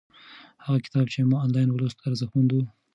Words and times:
هغه 0.65 0.77
کتاب 0.85 1.05
چې 1.13 1.17
ما 1.29 1.37
آنلاین 1.45 1.69
ولوست 1.71 1.97
ارزښتمن 2.07 2.47
و. 2.53 2.63